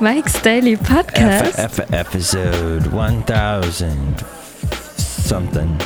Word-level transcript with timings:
Mike's 0.00 0.40
Daily 0.42 0.76
Podcast. 0.76 1.58
F- 1.58 1.78
F- 1.80 1.92
episode 1.92 2.86
1000 2.88 4.18
something. 4.20 5.78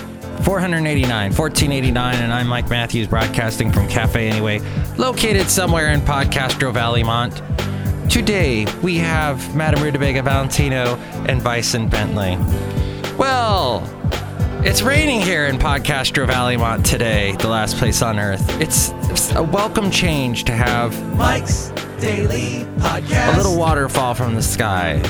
489, 0.43 1.33
1489, 1.33 2.15
and 2.17 2.33
I'm 2.33 2.49
Mike 2.49 2.69
Matthews 2.71 3.07
broadcasting 3.07 3.71
from 3.71 3.87
Cafe 3.87 4.29
Anyway, 4.29 4.61
located 4.97 5.49
somewhere 5.49 5.91
in 5.93 6.01
Podcastro 6.01 6.73
Valley 6.73 7.05
Mont. 7.05 7.41
Today 8.11 8.67
we 8.83 8.97
have 8.99 9.55
Madame 9.55 9.85
Rutabaga 9.85 10.23
Valentino 10.23 10.97
and 11.29 11.43
Bison 11.45 11.89
Bentley. 11.89 12.37
Well, 13.17 13.81
it's 14.65 14.83
raining 14.83 15.21
here 15.21 15.47
in 15.47 15.57
Podcastro 15.57 16.27
Valleymont 16.27 16.85
today, 16.85 17.33
the 17.37 17.49
last 17.49 17.77
place 17.77 18.03
on 18.03 18.19
earth. 18.19 18.61
It's, 18.61 18.91
it's 19.11 19.33
a 19.35 19.43
welcome 19.43 19.91
change 19.91 20.45
to 20.45 20.53
have 20.53 21.17
Mike's 21.17 21.69
Daily 22.01 22.65
Podcast. 22.79 23.35
a 23.35 23.37
little 23.37 23.57
waterfall 23.57 24.15
from 24.15 24.35
the 24.35 24.43
sky. 24.43 25.01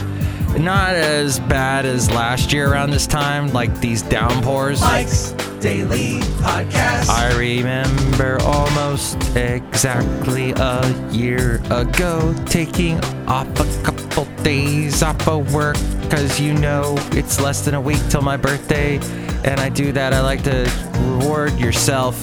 Not 0.58 0.94
as 0.94 1.40
bad 1.40 1.86
as 1.86 2.10
last 2.10 2.52
year 2.52 2.70
around 2.70 2.90
this 2.90 3.06
time, 3.06 3.52
like 3.52 3.80
these 3.80 4.02
downpours. 4.02 4.80
Mike's 4.80 5.32
Daily 5.60 6.20
Podcast. 6.40 7.08
I 7.08 7.36
remember 7.38 8.38
almost 8.42 9.16
exactly 9.36 10.52
a 10.56 11.10
year 11.10 11.56
ago 11.70 12.34
taking 12.46 13.02
off 13.26 13.48
a 13.60 13.82
couple 13.82 14.24
days 14.42 15.02
off 15.02 15.26
of 15.28 15.52
work 15.54 15.76
because 16.02 16.40
you 16.40 16.54
know 16.54 16.96
it's 17.12 17.40
less 17.40 17.64
than 17.64 17.74
a 17.74 17.80
week 17.80 18.00
till 18.08 18.22
my 18.22 18.36
birthday. 18.36 18.98
And 19.44 19.60
I 19.60 19.68
do 19.68 19.92
that. 19.92 20.12
I 20.12 20.20
like 20.20 20.42
to 20.44 20.70
reward 21.00 21.58
yourself 21.58 22.20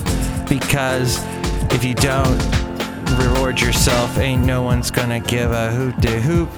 because 0.47 1.17
if 1.73 1.83
you 1.83 1.93
don't 1.95 2.39
reward 3.19 3.59
yourself, 3.61 4.17
ain't 4.17 4.45
no 4.45 4.61
one's 4.61 4.91
gonna 4.91 5.19
give 5.19 5.51
a 5.51 5.71
hoot 5.71 5.99
de 5.99 6.19
hoop. 6.21 6.49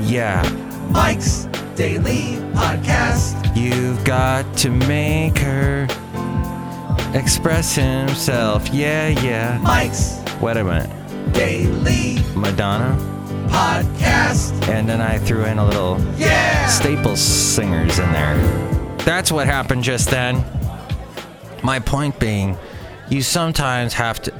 Yeah. 0.00 0.42
Mike's 0.90 1.46
Daily 1.74 2.36
Podcast. 2.54 3.34
You've 3.56 4.02
got 4.04 4.56
to 4.58 4.70
make 4.70 5.38
her 5.38 5.86
express 7.14 7.74
himself. 7.74 8.68
Yeah, 8.68 9.08
yeah. 9.08 9.58
Mike's 9.62 10.20
Wait 10.40 10.56
a 10.56 10.64
minute. 10.64 10.90
Daily 11.32 12.18
Madonna. 12.36 12.96
Podcast. 13.48 14.68
And 14.68 14.88
then 14.88 15.00
I 15.00 15.18
threw 15.18 15.44
in 15.44 15.58
a 15.58 15.64
little 15.64 16.00
Yeah. 16.16 16.66
Staples 16.68 17.20
singers 17.20 17.98
in 17.98 18.12
there. 18.12 18.83
That's 19.04 19.30
what 19.30 19.46
happened 19.46 19.84
just 19.84 20.10
then. 20.10 20.44
My 21.62 21.78
point 21.78 22.18
being, 22.18 22.56
you 23.08 23.22
sometimes 23.22 23.92
have 23.94 24.20
to. 24.22 24.30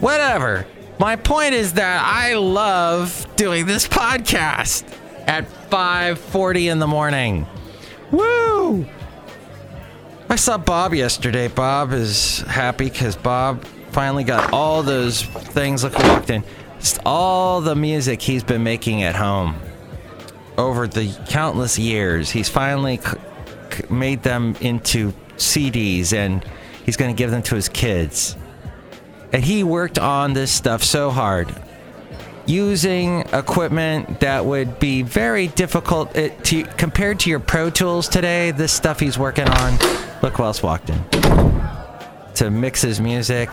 Whatever. 0.00 0.66
My 0.98 1.16
point 1.16 1.54
is 1.54 1.74
that 1.74 2.02
I 2.04 2.34
love 2.34 3.26
doing 3.36 3.66
this 3.66 3.86
podcast 3.86 4.84
at 5.26 5.46
5:40 5.70 6.68
in 6.68 6.78
the 6.78 6.86
morning. 6.86 7.46
Woo! 8.10 8.86
I 10.28 10.36
saw 10.36 10.58
Bob 10.58 10.94
yesterday. 10.94 11.48
Bob 11.48 11.92
is 11.92 12.40
happy 12.40 12.88
because 12.88 13.16
Bob 13.16 13.64
finally 13.90 14.24
got 14.24 14.52
all 14.52 14.82
those 14.82 15.22
things. 15.22 15.84
Look 15.84 15.98
walked 15.98 16.30
in. 16.30 16.44
Just 16.78 17.00
all 17.04 17.60
the 17.60 17.74
music 17.74 18.22
he's 18.22 18.42
been 18.42 18.62
making 18.62 19.02
at 19.02 19.16
home 19.16 19.56
over 20.58 20.86
the 20.86 21.12
countless 21.28 21.78
years. 21.78 22.30
He's 22.30 22.48
finally 22.48 23.00
made 23.90 24.22
them 24.22 24.56
into 24.60 25.12
CDs 25.36 26.12
and 26.12 26.44
he's 26.84 26.96
going 26.96 27.14
to 27.14 27.18
give 27.18 27.30
them 27.30 27.42
to 27.44 27.54
his 27.54 27.68
kids. 27.68 28.36
And 29.32 29.44
he 29.44 29.64
worked 29.64 29.98
on 29.98 30.32
this 30.32 30.50
stuff 30.50 30.82
so 30.82 31.10
hard 31.10 31.54
using 32.46 33.20
equipment 33.32 34.20
that 34.20 34.44
would 34.44 34.78
be 34.78 35.02
very 35.02 35.48
difficult 35.48 36.16
it, 36.16 36.44
to, 36.44 36.62
compared 36.62 37.20
to 37.20 37.30
your 37.30 37.40
Pro 37.40 37.70
Tools 37.70 38.08
today. 38.08 38.52
This 38.52 38.72
stuff 38.72 39.00
he's 39.00 39.18
working 39.18 39.48
on, 39.48 39.72
look 40.22 40.34
who 40.34 40.44
else 40.44 40.62
walked 40.62 40.90
in. 40.90 41.04
To 42.36 42.50
mix 42.50 42.82
his 42.82 43.00
music, 43.00 43.50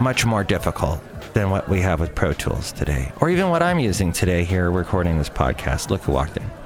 much 0.00 0.24
more 0.24 0.44
difficult 0.44 1.00
than 1.34 1.50
what 1.50 1.68
we 1.68 1.80
have 1.80 2.00
with 2.00 2.14
Pro 2.14 2.32
Tools 2.32 2.72
today, 2.72 3.12
or 3.20 3.28
even 3.30 3.50
what 3.50 3.62
I'm 3.62 3.78
using 3.78 4.12
today 4.12 4.44
here 4.44 4.70
recording 4.70 5.18
this 5.18 5.28
podcast. 5.28 5.90
Look 5.90 6.02
who 6.02 6.12
walked 6.12 6.36
in. 6.36 6.59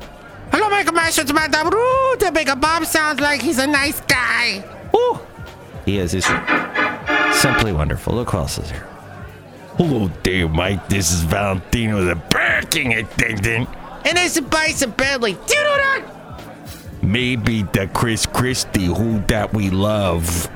Hello, 1.17 1.33
Michael 1.33 1.71
Masters, 1.71 1.71
Madame 1.71 1.71
Rutabaga. 1.71 2.57
Bob 2.57 2.87
sounds 2.87 3.21
like 3.21 3.41
he's 3.41 3.59
a 3.59 3.67
nice 3.67 4.01
guy. 4.01 4.65
Ooh. 4.95 5.19
He 5.85 5.99
is. 5.99 6.13
He's 6.13 6.27
simply 7.41 7.73
wonderful. 7.73 8.15
Look 8.15 8.31
who 8.31 8.39
else 8.39 8.59
is 8.59 8.71
here. 8.71 8.87
Hello 9.77 10.11
there, 10.23 10.49
Mike. 10.49 10.89
This 10.89 11.13
is 11.13 11.23
Valentino, 11.23 12.05
the 12.05 12.17
parking 12.17 12.95
attendant. 12.95 13.69
And 14.05 14.17
there's 14.17 14.37
a 14.37 14.43
Bison 14.43 14.91
Bentley. 14.91 15.35
Do 15.35 15.55
you 15.55 15.63
know 15.63 15.77
that? 15.77 16.05
Maybe 17.03 17.63
the 17.63 17.89
Chris 17.93 18.27
Christie, 18.27 18.87
who 18.87 19.21
that 19.29 19.53
we 19.53 19.71
love, 19.71 20.49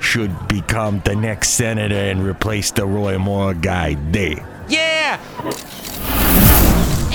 should 0.00 0.48
become 0.48 1.00
the 1.04 1.16
next 1.16 1.50
senator 1.50 1.94
and 1.94 2.24
replace 2.24 2.70
the 2.70 2.86
Roy 2.86 3.18
Moore 3.18 3.54
guy 3.54 3.94
there. 4.10 4.64
Yeah. 4.68 5.20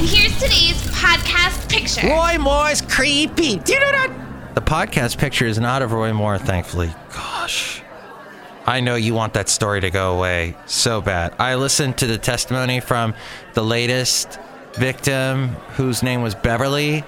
And 0.01 0.09
here's 0.09 0.33
today's 0.39 0.81
podcast 0.87 1.69
picture. 1.69 2.07
Roy 2.07 2.35
Moore's 2.39 2.81
creepy. 2.81 3.57
The 3.57 4.55
podcast 4.55 5.19
picture 5.19 5.45
is 5.45 5.59
not 5.59 5.83
of 5.83 5.91
Roy 5.91 6.11
Moore, 6.11 6.39
thankfully. 6.39 6.91
Gosh. 7.13 7.83
I 8.65 8.79
know 8.79 8.95
you 8.95 9.13
want 9.13 9.35
that 9.35 9.47
story 9.47 9.79
to 9.81 9.91
go 9.91 10.17
away 10.17 10.57
so 10.65 11.01
bad. 11.01 11.35
I 11.37 11.53
listened 11.53 11.99
to 11.99 12.07
the 12.07 12.17
testimony 12.17 12.79
from 12.79 13.13
the 13.53 13.61
latest 13.61 14.39
victim 14.73 15.49
whose 15.75 16.01
name 16.01 16.23
was 16.23 16.33
Beverly 16.33 17.03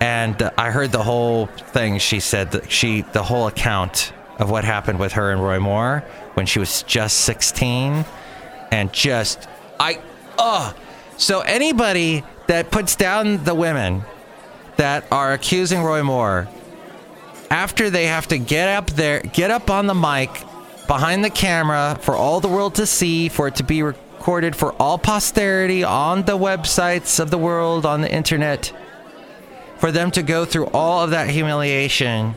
and 0.00 0.42
uh, 0.42 0.50
I 0.58 0.72
heard 0.72 0.90
the 0.90 1.04
whole 1.04 1.46
thing 1.46 2.00
she 2.00 2.18
said 2.18 2.50
that 2.50 2.68
she 2.68 3.02
the 3.02 3.22
whole 3.22 3.46
account 3.46 4.12
of 4.40 4.50
what 4.50 4.64
happened 4.64 4.98
with 4.98 5.12
her 5.12 5.30
and 5.30 5.40
Roy 5.40 5.60
Moore 5.60 6.00
when 6.32 6.46
she 6.46 6.58
was 6.58 6.82
just 6.82 7.18
16 7.18 8.04
and 8.72 8.92
just 8.92 9.46
I 9.78 10.00
oh 10.36 10.74
so 11.16 11.40
anybody 11.40 12.24
that 12.46 12.70
puts 12.70 12.96
down 12.96 13.44
the 13.44 13.54
women 13.54 14.04
that 14.76 15.06
are 15.10 15.32
accusing 15.32 15.82
Roy 15.82 16.02
Moore 16.02 16.48
after 17.50 17.90
they 17.90 18.06
have 18.06 18.26
to 18.28 18.38
get 18.38 18.68
up 18.68 18.90
there, 18.90 19.20
get 19.20 19.50
up 19.50 19.70
on 19.70 19.86
the 19.86 19.94
mic 19.94 20.30
behind 20.86 21.24
the 21.24 21.30
camera 21.30 21.96
for 22.00 22.14
all 22.14 22.40
the 22.40 22.48
world 22.48 22.74
to 22.76 22.86
see, 22.86 23.28
for 23.28 23.48
it 23.48 23.56
to 23.56 23.62
be 23.62 23.82
recorded 23.82 24.56
for 24.56 24.72
all 24.72 24.98
posterity 24.98 25.84
on 25.84 26.24
the 26.24 26.36
websites 26.36 27.20
of 27.20 27.30
the 27.30 27.38
world, 27.38 27.86
on 27.86 28.00
the 28.00 28.12
internet, 28.12 28.72
for 29.78 29.92
them 29.92 30.10
to 30.10 30.22
go 30.22 30.44
through 30.44 30.66
all 30.66 31.04
of 31.04 31.10
that 31.10 31.30
humiliation, 31.30 32.34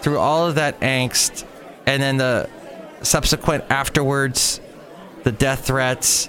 through 0.00 0.18
all 0.18 0.46
of 0.46 0.56
that 0.56 0.80
angst, 0.80 1.44
and 1.86 2.02
then 2.02 2.16
the 2.16 2.48
subsequent 3.02 3.64
afterwards, 3.70 4.60
the 5.22 5.32
death 5.32 5.66
threats, 5.66 6.28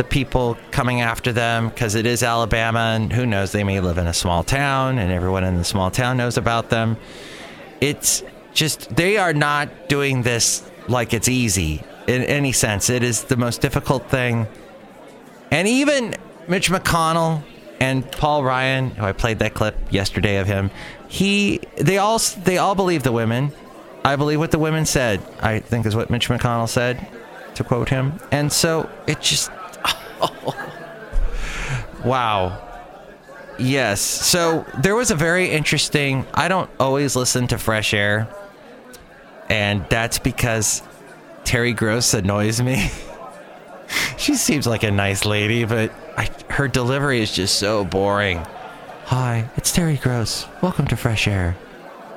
the 0.00 0.04
people 0.04 0.56
coming 0.70 1.02
after 1.02 1.30
them 1.30 1.68
because 1.68 1.94
it 1.94 2.06
is 2.06 2.22
Alabama 2.22 2.94
and 2.96 3.12
who 3.12 3.26
knows, 3.26 3.52
they 3.52 3.62
may 3.62 3.80
live 3.80 3.98
in 3.98 4.06
a 4.06 4.14
small 4.14 4.42
town 4.42 4.98
and 4.98 5.12
everyone 5.12 5.44
in 5.44 5.58
the 5.58 5.64
small 5.64 5.90
town 5.90 6.16
knows 6.16 6.38
about 6.38 6.70
them. 6.70 6.96
It's 7.82 8.22
just, 8.54 8.96
they 8.96 9.18
are 9.18 9.34
not 9.34 9.90
doing 9.90 10.22
this 10.22 10.64
like 10.88 11.12
it's 11.12 11.28
easy 11.28 11.84
in 12.06 12.22
any 12.22 12.50
sense. 12.50 12.88
It 12.88 13.02
is 13.02 13.24
the 13.24 13.36
most 13.36 13.60
difficult 13.60 14.08
thing. 14.08 14.46
And 15.50 15.68
even 15.68 16.14
Mitch 16.48 16.70
McConnell 16.70 17.42
and 17.78 18.10
Paul 18.10 18.42
Ryan, 18.42 18.92
who 18.92 19.04
I 19.04 19.12
played 19.12 19.40
that 19.40 19.52
clip 19.52 19.76
yesterday 19.90 20.38
of 20.38 20.46
him, 20.46 20.70
he, 21.08 21.60
they 21.76 21.98
all, 21.98 22.18
they 22.18 22.56
all 22.56 22.74
believe 22.74 23.02
the 23.02 23.12
women. 23.12 23.52
I 24.02 24.16
believe 24.16 24.38
what 24.38 24.50
the 24.50 24.58
women 24.58 24.86
said, 24.86 25.20
I 25.42 25.58
think 25.58 25.84
is 25.84 25.94
what 25.94 26.08
Mitch 26.08 26.30
McConnell 26.30 26.70
said, 26.70 27.06
to 27.56 27.64
quote 27.64 27.90
him. 27.90 28.18
And 28.32 28.50
so 28.50 28.88
it 29.06 29.20
just, 29.20 29.50
wow. 32.04 32.66
Yes. 33.58 34.00
So 34.00 34.64
there 34.78 34.94
was 34.94 35.10
a 35.10 35.14
very 35.14 35.50
interesting. 35.50 36.26
I 36.34 36.48
don't 36.48 36.70
always 36.78 37.16
listen 37.16 37.46
to 37.48 37.58
Fresh 37.58 37.94
Air, 37.94 38.28
and 39.48 39.84
that's 39.90 40.18
because 40.18 40.82
Terry 41.44 41.72
Gross 41.72 42.14
annoys 42.14 42.60
me. 42.62 42.90
she 44.16 44.34
seems 44.34 44.66
like 44.66 44.82
a 44.82 44.90
nice 44.90 45.24
lady, 45.24 45.64
but 45.64 45.92
I, 46.16 46.30
her 46.48 46.68
delivery 46.68 47.20
is 47.20 47.32
just 47.32 47.58
so 47.58 47.84
boring. 47.84 48.38
Hi, 49.06 49.48
it's 49.56 49.72
Terry 49.72 49.96
Gross. 49.96 50.46
Welcome 50.62 50.86
to 50.88 50.96
Fresh 50.96 51.26
Air. 51.26 51.56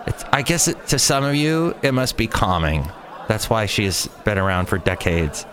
It's, 0.06 0.24
I 0.32 0.42
guess 0.44 0.68
it, 0.68 0.88
to 0.88 1.00
some 1.00 1.24
of 1.24 1.36
you, 1.36 1.76
it 1.82 1.94
must 1.94 2.18
be 2.18 2.28
calming. 2.28 2.90
That's 3.28 3.50
why 3.50 3.66
she's 3.66 4.08
been 4.26 4.38
around 4.38 4.68
for 4.68 4.78
decades. 4.78 5.46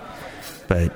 But 0.69 0.93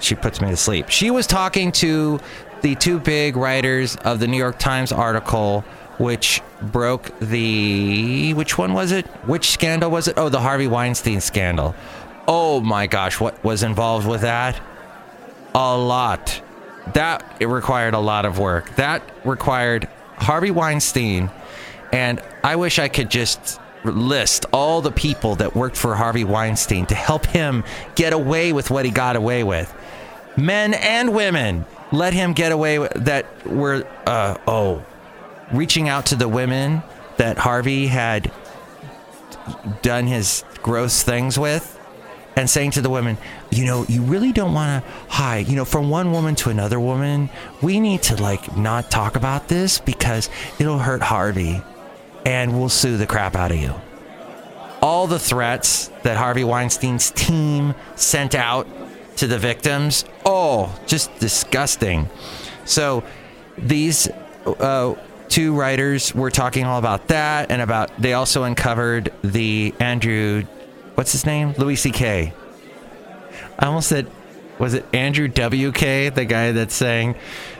she 0.00 0.14
puts 0.14 0.40
me 0.40 0.50
to 0.50 0.56
sleep. 0.56 0.88
She 0.88 1.10
was 1.10 1.26
talking 1.26 1.72
to 1.72 2.20
the 2.62 2.74
two 2.74 2.98
big 2.98 3.36
writers 3.36 3.96
of 3.96 4.18
the 4.20 4.26
New 4.26 4.36
York 4.36 4.58
Times 4.58 4.92
article, 4.92 5.60
which 5.98 6.42
broke 6.60 7.18
the. 7.20 8.34
Which 8.34 8.58
one 8.58 8.72
was 8.72 8.92
it? 8.92 9.06
Which 9.26 9.50
scandal 9.50 9.90
was 9.90 10.08
it? 10.08 10.14
Oh, 10.16 10.28
the 10.28 10.40
Harvey 10.40 10.66
Weinstein 10.66 11.20
scandal. 11.20 11.74
Oh 12.28 12.60
my 12.60 12.86
gosh, 12.86 13.20
what 13.20 13.42
was 13.44 13.62
involved 13.62 14.06
with 14.06 14.22
that? 14.22 14.60
A 15.54 15.76
lot. 15.76 16.42
that 16.94 17.24
it 17.40 17.46
required 17.46 17.94
a 17.94 17.98
lot 17.98 18.24
of 18.24 18.38
work. 18.38 18.74
That 18.76 19.02
required 19.24 19.88
Harvey 20.16 20.50
Weinstein, 20.50 21.30
and 21.92 22.20
I 22.42 22.56
wish 22.56 22.78
I 22.78 22.88
could 22.88 23.10
just 23.10 23.60
list 23.84 24.46
all 24.52 24.80
the 24.82 24.90
people 24.90 25.36
that 25.36 25.54
worked 25.54 25.76
for 25.76 25.94
Harvey 25.94 26.24
Weinstein 26.24 26.86
to 26.86 26.94
help 26.94 27.26
him 27.26 27.64
get 27.94 28.12
away 28.12 28.52
with 28.52 28.70
what 28.70 28.84
he 28.84 28.90
got 28.90 29.14
away 29.16 29.44
with. 29.44 29.72
Men 30.36 30.74
and 30.74 31.14
women 31.14 31.64
let 31.92 32.12
him 32.12 32.32
get 32.32 32.52
away 32.52 32.78
with 32.78 32.92
that 32.92 33.46
were 33.46 33.86
uh, 34.06 34.36
oh 34.46 34.84
reaching 35.52 35.88
out 35.88 36.06
to 36.06 36.16
the 36.16 36.28
women 36.28 36.82
that 37.16 37.38
Harvey 37.38 37.86
had 37.86 38.32
done 39.82 40.06
his 40.06 40.44
gross 40.62 41.02
things 41.02 41.38
with 41.38 41.72
and 42.36 42.50
saying 42.50 42.72
to 42.72 42.82
the 42.82 42.90
women, 42.90 43.16
you 43.50 43.64
know, 43.64 43.86
you 43.88 44.02
really 44.02 44.32
don't 44.32 44.52
want 44.52 44.84
to 44.84 44.90
hide, 45.08 45.48
you 45.48 45.56
know, 45.56 45.64
from 45.64 45.88
one 45.88 46.12
woman 46.12 46.34
to 46.34 46.50
another 46.50 46.78
woman, 46.78 47.30
we 47.62 47.80
need 47.80 48.02
to 48.02 48.20
like 48.20 48.56
not 48.56 48.90
talk 48.90 49.16
about 49.16 49.48
this 49.48 49.78
because 49.78 50.28
it'll 50.58 50.78
hurt 50.78 51.02
Harvey 51.02 51.62
and 52.26 52.58
we'll 52.58 52.68
sue 52.68 52.98
the 52.98 53.06
crap 53.06 53.36
out 53.36 53.52
of 53.52 53.56
you. 53.56 53.74
All 54.82 55.06
the 55.06 55.18
threats 55.18 55.88
that 56.02 56.18
Harvey 56.18 56.44
Weinstein's 56.44 57.10
team 57.12 57.74
sent 57.94 58.34
out 58.34 58.68
to 59.16 59.26
the 59.26 59.38
victims, 59.38 60.04
oh, 60.46 60.80
just 60.86 61.16
disgusting. 61.18 62.08
So 62.64 63.04
these 63.58 64.08
uh, 64.46 64.94
two 65.28 65.54
writers 65.54 66.14
were 66.14 66.30
talking 66.30 66.64
all 66.64 66.78
about 66.78 67.08
that 67.08 67.50
and 67.50 67.60
about, 67.60 67.90
they 68.00 68.12
also 68.12 68.44
uncovered 68.44 69.12
the 69.22 69.74
Andrew 69.80 70.44
what's 70.96 71.12
his 71.12 71.26
name? 71.26 71.54
Louis 71.58 71.76
C.K. 71.76 72.32
I 73.58 73.66
almost 73.66 73.88
said, 73.88 74.10
was 74.58 74.74
it 74.74 74.84
Andrew 74.94 75.28
W.K., 75.28 76.08
the 76.08 76.24
guy 76.24 76.52
that's 76.52 76.74
saying, 76.74 77.16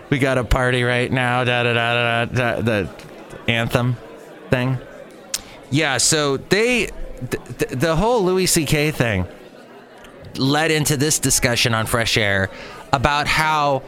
we 0.09 0.19
got 0.19 0.39
a 0.39 0.45
party 0.45 0.83
right 0.83 1.13
now, 1.13 1.45
da 1.45 1.63
da 1.63 1.75
da 1.75 2.25
da 2.25 2.25
da, 2.25 2.61
the 2.63 2.91
anthem 3.47 3.97
thing? 4.49 4.79
Yeah, 5.71 5.99
so 5.99 6.39
they, 6.39 6.87
the, 7.31 7.77
the 7.77 7.97
whole 7.97 8.25
Louis 8.25 8.47
C.K. 8.47 8.93
thing 8.93 9.27
led 10.39 10.71
into 10.71 10.97
this 10.97 11.19
discussion 11.19 11.75
on 11.75 11.87
Fresh 11.87 12.17
Air 12.17 12.51
about 12.93 13.27
how 13.27 13.83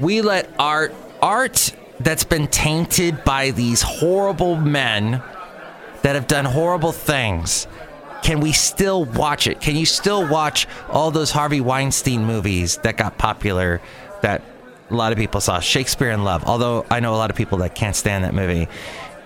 we 0.00 0.22
let 0.22 0.48
art, 0.58 0.94
art 1.20 1.74
that's 2.00 2.24
been 2.24 2.46
tainted 2.48 3.24
by 3.24 3.50
these 3.50 3.82
horrible 3.82 4.56
men 4.56 5.22
that 6.02 6.14
have 6.14 6.26
done 6.26 6.44
horrible 6.44 6.92
things 6.92 7.66
can 8.22 8.40
we 8.40 8.52
still 8.52 9.04
watch 9.04 9.46
it? 9.46 9.60
Can 9.60 9.76
you 9.76 9.86
still 9.86 10.26
watch 10.28 10.66
all 10.90 11.10
those 11.10 11.30
Harvey 11.30 11.60
Weinstein 11.60 12.24
movies 12.24 12.76
that 12.78 12.96
got 12.96 13.18
popular 13.18 13.80
that 14.22 14.42
a 14.90 14.94
lot 14.94 15.12
of 15.12 15.18
people 15.18 15.40
saw? 15.40 15.60
Shakespeare 15.60 16.10
in 16.10 16.24
Love, 16.24 16.44
although 16.44 16.84
I 16.90 17.00
know 17.00 17.14
a 17.14 17.16
lot 17.16 17.30
of 17.30 17.36
people 17.36 17.58
that 17.58 17.74
can't 17.74 17.96
stand 17.96 18.24
that 18.24 18.34
movie. 18.34 18.68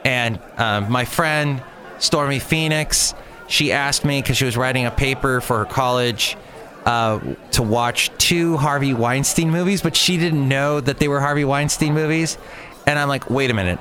And 0.04 0.38
um, 0.56 0.90
my 0.90 1.04
friend 1.04 1.62
Stormy 1.98 2.38
Phoenix, 2.38 3.14
she 3.52 3.70
asked 3.70 4.02
me 4.02 4.22
because 4.22 4.38
she 4.38 4.46
was 4.46 4.56
writing 4.56 4.86
a 4.86 4.90
paper 4.90 5.42
for 5.42 5.58
her 5.58 5.64
college 5.66 6.38
uh, 6.86 7.20
to 7.50 7.62
watch 7.62 8.10
two 8.16 8.56
Harvey 8.56 8.94
Weinstein 8.94 9.50
movies, 9.50 9.82
but 9.82 9.94
she 9.94 10.16
didn't 10.16 10.48
know 10.48 10.80
that 10.80 10.98
they 10.98 11.06
were 11.06 11.20
Harvey 11.20 11.44
Weinstein 11.44 11.92
movies. 11.92 12.38
And 12.86 12.98
I'm 12.98 13.08
like, 13.08 13.28
wait 13.28 13.50
a 13.50 13.54
minute. 13.54 13.78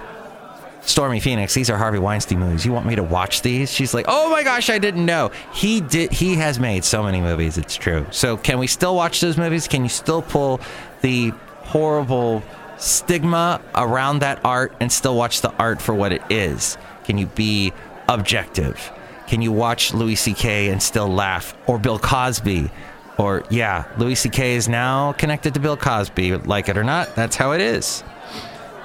Stormy 0.81 1.21
Phoenix, 1.21 1.53
these 1.53 1.69
are 1.69 1.77
Harvey 1.77 1.99
Weinstein 1.99 2.39
movies. 2.39 2.65
You 2.65 2.73
want 2.73 2.85
me 2.85 2.95
to 2.95 3.03
watch 3.03 3.43
these? 3.43 3.71
She's 3.71 3.93
like, 3.93 4.07
"Oh 4.09 4.31
my 4.31 4.43
gosh, 4.43 4.67
I 4.71 4.79
didn't 4.79 5.05
know. 5.05 5.29
He 5.53 5.79
did 5.79 6.11
he 6.11 6.35
has 6.37 6.59
made 6.59 6.83
so 6.83 7.03
many 7.03 7.21
movies, 7.21 7.59
it's 7.59 7.75
true." 7.75 8.07
So, 8.09 8.35
can 8.35 8.57
we 8.57 8.65
still 8.65 8.95
watch 8.95 9.21
those 9.21 9.37
movies? 9.37 9.67
Can 9.67 9.83
you 9.83 9.89
still 9.89 10.23
pull 10.23 10.59
the 11.01 11.33
horrible 11.65 12.41
stigma 12.77 13.61
around 13.75 14.19
that 14.19 14.43
art 14.43 14.73
and 14.79 14.91
still 14.91 15.15
watch 15.15 15.41
the 15.41 15.53
art 15.57 15.79
for 15.83 15.93
what 15.93 16.11
it 16.13 16.23
is? 16.31 16.79
Can 17.03 17.19
you 17.19 17.27
be 17.27 17.73
objective? 18.09 18.91
Can 19.31 19.41
you 19.41 19.53
watch 19.53 19.93
Louis 19.93 20.17
CK 20.17 20.43
and 20.43 20.83
still 20.83 21.07
laugh 21.07 21.55
or 21.65 21.79
Bill 21.79 21.97
Cosby? 21.97 22.69
Or 23.17 23.45
yeah, 23.49 23.85
Louis 23.97 24.21
CK 24.21 24.39
is 24.39 24.67
now 24.67 25.13
connected 25.13 25.53
to 25.53 25.61
Bill 25.61 25.77
Cosby, 25.77 26.35
like 26.35 26.67
it 26.67 26.77
or 26.77 26.83
not, 26.83 27.15
that's 27.15 27.37
how 27.37 27.53
it 27.53 27.61
is. 27.61 28.03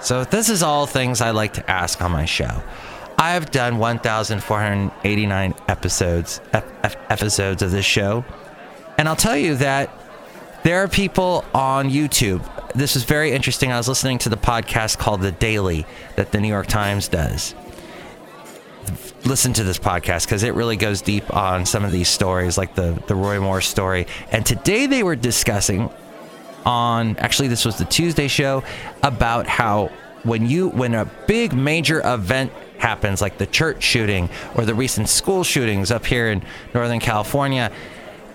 So, 0.01 0.23
this 0.23 0.49
is 0.49 0.63
all 0.63 0.87
things 0.87 1.21
I 1.21 1.33
like 1.33 1.55
to 1.55 1.69
ask 1.69 2.01
on 2.01 2.13
my 2.13 2.27
show. 2.27 2.63
I've 3.19 3.51
done 3.51 3.79
1,489 3.79 5.55
episodes 5.67 6.41
episodes 6.53 7.63
of 7.63 7.73
this 7.73 7.85
show, 7.85 8.25
and 8.99 9.09
I'll 9.09 9.17
tell 9.17 9.37
you 9.37 9.57
that 9.57 9.91
there 10.63 10.81
are 10.81 10.87
people 10.87 11.45
on 11.55 11.91
YouTube. 11.91 12.41
This 12.73 12.95
is 12.95 13.03
very 13.03 13.33
interesting. 13.33 13.73
I 13.73 13.79
was 13.79 13.89
listening 13.89 14.19
to 14.19 14.29
the 14.29 14.37
podcast 14.37 14.99
called 14.99 15.23
The 15.23 15.33
Daily 15.33 15.87
that 16.15 16.31
the 16.31 16.39
New 16.39 16.47
York 16.47 16.69
Times 16.69 17.09
does. 17.09 17.57
Listen 19.27 19.53
to 19.55 19.65
this 19.65 19.77
podcast 19.77 20.25
because 20.25 20.45
it 20.45 20.55
really 20.55 20.77
goes 20.77 21.03
deep 21.03 21.35
on 21.35 21.67
some 21.67 21.85
of 21.85 21.91
these 21.91 22.09
stories, 22.09 22.57
like 22.57 22.77
the 22.77 23.03
the 23.09 23.17
Roy 23.17 23.41
Moore 23.41 23.61
story. 23.61 24.07
And 24.31 24.47
today 24.47 24.87
they 24.87 25.03
were 25.03 25.17
discussing 25.17 25.91
on 26.65 27.17
actually 27.17 27.49
this 27.49 27.65
was 27.65 27.77
the 27.77 27.87
Tuesday 27.87 28.29
show 28.29 28.63
about 29.03 29.49
how 29.49 29.91
when 30.23 30.47
you 30.47 30.69
when 30.69 30.95
a 30.95 31.07
big 31.27 31.55
major 31.55 32.01
event 32.05 32.53
happens 32.79 33.21
like 33.21 33.37
the 33.37 33.47
church 33.47 33.83
shooting 33.83 34.31
or 34.55 34.65
the 34.65 34.77
recent 34.77 35.09
school 35.09 35.43
shootings 35.43 35.91
up 35.91 36.07
here 36.07 36.31
in 36.31 36.41
Northern 36.73 37.01
California, 37.01 37.73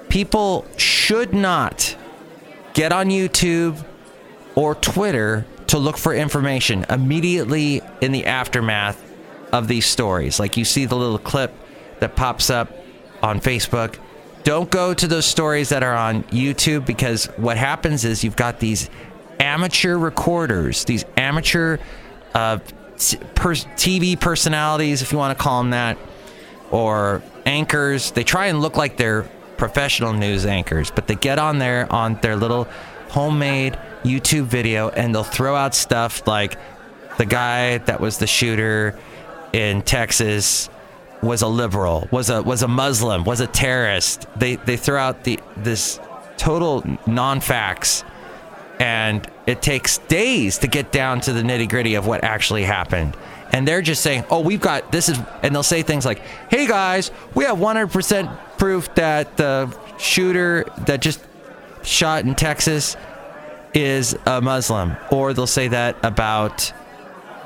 people 0.10 0.66
should 0.76 1.34
not 1.34 1.96
get 2.74 2.92
on 2.92 3.08
YouTube 3.08 3.82
or 4.56 4.76
Twitter 4.76 5.46
to 5.68 5.78
look 5.78 5.98
for 5.98 6.14
information 6.14 6.86
immediately 6.90 7.82
in 8.02 8.12
the 8.12 8.26
aftermath 8.26 9.02
of 9.52 9.68
these 9.68 9.86
stories. 9.86 10.40
Like 10.40 10.58
you 10.58 10.66
see 10.66 10.86
the 10.86 10.96
little 10.96 11.20
clip 11.20 11.54
that 12.00 12.16
pops 12.16 12.50
up 12.50 12.72
on 13.22 13.40
Facebook 13.40 13.98
don't 14.44 14.72
go 14.72 14.94
to 14.94 15.08
those 15.08 15.26
stories 15.26 15.70
that 15.70 15.84
are 15.84 15.96
on 15.96 16.24
YouTube 16.24 16.86
because 16.86 17.26
what 17.38 17.58
happens 17.58 18.06
is 18.06 18.24
you've 18.24 18.36
got 18.36 18.60
these 18.60 18.90
amateur 19.40 19.98
recorders, 19.98 20.86
these 20.86 21.06
amateur 21.18 21.78
uh, 22.34 22.58
per- 23.36 23.54
TV 23.54 24.20
personalities, 24.20 25.02
if 25.02 25.12
you 25.12 25.18
want 25.18 25.38
to 25.38 25.42
call 25.42 25.62
them 25.62 25.72
that, 25.72 25.98
or 26.72 27.22
anchors. 27.46 28.12
They 28.12 28.24
try 28.24 28.48
and 28.48 28.62
look 28.62 28.78
like 28.78 28.98
they're 28.98 29.24
professional 29.58 30.14
news 30.14 30.46
anchors, 30.46 30.90
but 30.90 31.08
they 31.08 31.16
get 31.16 31.38
on 31.38 31.60
there 31.60 31.92
on 31.92 32.16
their 32.22 32.36
little 32.36 32.68
homemade 33.10 33.78
YouTube 34.04 34.46
video 34.46 34.90
and 34.90 35.14
they'll 35.14 35.24
throw 35.24 35.56
out 35.56 35.76
stuff 35.76 36.26
like 36.26 36.58
the 37.18 37.26
guy 37.26 37.78
that 37.80 38.00
was 38.00 38.18
the 38.18 38.26
shooter 38.26 38.98
in 39.54 39.82
Texas 39.82 40.70
was 41.22 41.42
a 41.42 41.48
liberal, 41.48 42.08
was 42.12 42.30
a 42.30 42.42
was 42.42 42.64
a 42.64 42.68
Muslim, 42.68 43.24
was 43.24 43.40
a 43.42 43.48
terrorist. 43.48 44.26
They 44.36 44.56
they 44.56 44.78
throw 44.78 45.00
out 45.00 45.24
the 45.24 45.40
this 45.58 46.00
total 46.38 46.84
non-facts 47.06 48.04
and 48.80 49.28
it 49.46 49.62
takes 49.62 50.00
days 50.00 50.58
to 50.58 50.68
get 50.68 50.92
down 50.92 51.22
to 51.22 51.34
the 51.34 51.44
nitty-gritty 51.44 51.94
of 51.94 52.08
what 52.08 52.24
actually 52.24 52.64
happened. 52.64 53.16
And 53.54 53.68
they're 53.68 53.84
just 53.84 54.02
saying, 54.02 54.24
"Oh, 54.32 54.40
we've 54.40 54.62
got 54.62 54.92
this 54.92 55.10
is," 55.10 55.20
and 55.44 55.54
they'll 55.54 55.62
say 55.62 55.84
things 55.84 56.06
like, 56.06 56.22
"Hey 56.50 56.66
guys, 56.66 57.12
we 57.36 57.44
have 57.44 57.60
100% 57.60 58.30
proof 58.58 58.94
that 58.96 59.38
the 59.38 59.72
shooter 60.00 60.66
that 60.86 61.02
just 61.02 61.20
shot 61.84 62.24
in 62.24 62.34
Texas 62.34 62.98
is 63.74 64.18
a 64.26 64.42
Muslim," 64.42 64.96
or 65.12 65.34
they'll 65.34 65.46
say 65.46 65.68
that 65.68 65.96
about 66.02 66.74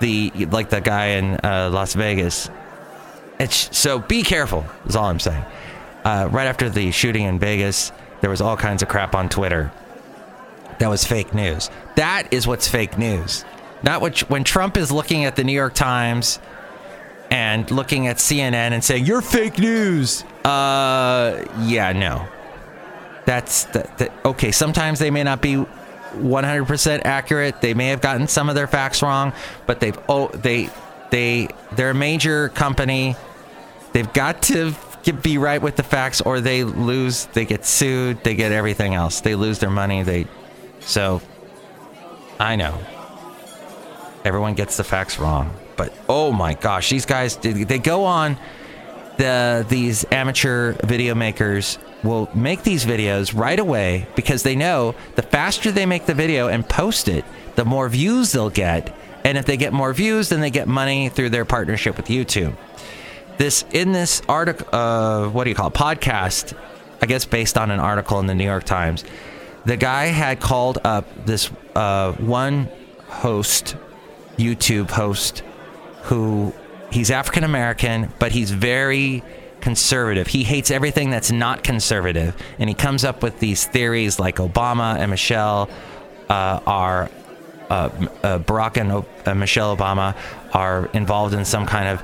the 0.05 0.45
like 0.47 0.69
the 0.69 0.81
guy 0.81 1.05
in 1.17 1.39
uh, 1.43 1.69
Las 1.71 1.93
Vegas 1.93 2.49
it's 3.39 3.77
so 3.77 3.99
be 3.99 4.23
careful. 4.23 4.65
Is 4.85 4.95
all 4.95 5.05
I'm 5.05 5.19
saying. 5.19 5.43
Uh, 6.03 6.29
right 6.31 6.47
after 6.47 6.69
the 6.69 6.91
shooting 6.91 7.23
in 7.23 7.39
Vegas, 7.39 7.91
there 8.21 8.29
was 8.29 8.41
all 8.41 8.55
kinds 8.55 8.83
of 8.83 8.89
crap 8.89 9.15
on 9.15 9.29
Twitter. 9.29 9.71
That 10.79 10.89
was 10.89 11.05
fake 11.05 11.33
news. 11.33 11.69
That 11.95 12.33
is 12.33 12.45
what's 12.45 12.67
fake 12.67 12.97
news. 12.97 13.45
Not 13.83 14.01
what 14.01 14.19
when 14.29 14.43
Trump 14.43 14.77
is 14.77 14.91
looking 14.91 15.25
at 15.25 15.35
the 15.35 15.43
New 15.43 15.53
York 15.53 15.73
Times 15.73 16.39
and 17.31 17.69
looking 17.71 18.07
at 18.07 18.17
CNN 18.17 18.71
and 18.71 18.83
saying 18.83 19.05
you're 19.05 19.21
fake 19.21 19.57
news. 19.57 20.23
Uh, 20.43 21.43
yeah, 21.61 21.91
no. 21.91 22.27
That's 23.25 23.63
the, 23.65 23.89
the, 23.97 24.11
okay. 24.27 24.51
Sometimes 24.51 24.99
they 24.99 25.09
may 25.09 25.23
not 25.23 25.41
be 25.41 25.65
100% 26.15 27.01
accurate. 27.05 27.61
They 27.61 27.73
may 27.73 27.87
have 27.87 28.01
gotten 28.01 28.27
some 28.27 28.49
of 28.49 28.55
their 28.55 28.67
facts 28.67 29.01
wrong, 29.01 29.33
but 29.65 29.79
they've 29.79 29.97
oh 30.09 30.27
they 30.29 30.69
they 31.11 31.47
they're 31.73 31.91
a 31.91 31.95
major 31.95 32.49
company. 32.49 33.15
They've 33.93 34.11
got 34.11 34.41
to 34.43 34.73
get, 35.03 35.21
be 35.21 35.37
right 35.37 35.61
with 35.61 35.75
the 35.75 35.83
facts, 35.83 36.21
or 36.21 36.41
they 36.41 36.63
lose. 36.63 37.25
They 37.27 37.45
get 37.45 37.65
sued. 37.65 38.23
They 38.23 38.35
get 38.35 38.51
everything 38.51 38.93
else. 38.93 39.21
They 39.21 39.35
lose 39.35 39.59
their 39.59 39.69
money. 39.69 40.03
They 40.03 40.27
so 40.81 41.21
I 42.39 42.55
know 42.55 42.77
everyone 44.23 44.55
gets 44.55 44.77
the 44.77 44.83
facts 44.83 45.19
wrong, 45.19 45.53
but 45.77 45.93
oh 46.09 46.31
my 46.31 46.53
gosh, 46.53 46.89
these 46.89 47.05
guys 47.05 47.37
they 47.37 47.79
go 47.79 48.05
on 48.05 48.37
the 49.17 49.65
these 49.69 50.05
amateur 50.11 50.73
video 50.83 51.15
makers 51.15 51.77
will 52.03 52.29
make 52.33 52.63
these 52.63 52.85
videos 52.85 53.37
right 53.37 53.59
away 53.59 54.07
because 54.15 54.43
they 54.43 54.55
know 54.55 54.95
the 55.15 55.21
faster 55.21 55.71
they 55.71 55.85
make 55.85 56.05
the 56.05 56.13
video 56.13 56.47
and 56.47 56.67
post 56.67 57.07
it, 57.07 57.25
the 57.55 57.65
more 57.65 57.89
views 57.89 58.31
they'll 58.31 58.49
get. 58.49 58.95
And 59.23 59.37
if 59.37 59.45
they 59.45 59.57
get 59.57 59.73
more 59.73 59.91
views, 59.91 60.29
then 60.29 60.39
they 60.39 60.51
get 60.51 60.67
money 60.67 61.09
through 61.09 61.31
their 61.31 61.45
partnership 61.45 61.97
with 61.97 62.07
YouTube. 62.07 62.55
This 63.37 63.65
in 63.71 63.91
this 63.91 64.21
article, 64.29 64.67
uh, 64.71 65.27
what 65.29 65.43
do 65.45 65.49
you 65.49 65.55
call 65.55 65.67
it? 65.67 65.73
Podcast, 65.73 66.55
I 67.01 67.05
guess 67.05 67.25
based 67.25 67.57
on 67.57 67.71
an 67.71 67.79
article 67.79 68.19
in 68.19 68.27
the 68.27 68.35
New 68.35 68.45
York 68.45 68.63
Times. 68.63 69.03
The 69.65 69.77
guy 69.77 70.05
had 70.05 70.39
called 70.39 70.77
up 70.83 71.25
this 71.25 71.49
uh, 71.75 72.13
one 72.13 72.69
host, 73.07 73.75
YouTube 74.37 74.91
host, 74.91 75.41
who 76.03 76.53
he's 76.91 77.11
African 77.11 77.43
American, 77.43 78.11
but 78.19 78.31
he's 78.31 78.51
very 78.51 79.23
conservative. 79.61 80.27
He 80.27 80.43
hates 80.43 80.69
everything 80.71 81.09
that's 81.09 81.31
not 81.31 81.63
conservative, 81.63 82.35
and 82.59 82.69
he 82.69 82.75
comes 82.75 83.03
up 83.03 83.23
with 83.23 83.39
these 83.39 83.65
theories 83.65 84.19
like 84.19 84.37
Obama 84.37 84.97
and 84.97 85.09
Michelle 85.09 85.69
uh, 86.29 86.59
are 86.65 87.09
uh, 87.69 87.89
uh, 88.21 88.39
Barack 88.39 88.77
and 88.77 89.05
uh, 89.25 89.33
Michelle 89.33 89.75
Obama 89.75 90.15
are 90.53 90.85
involved 90.93 91.33
in 91.33 91.45
some 91.45 91.65
kind 91.65 91.87
of 91.87 92.01